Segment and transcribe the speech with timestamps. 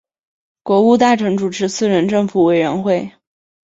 [0.63, 3.11] 国务大臣主持四人政府委员会。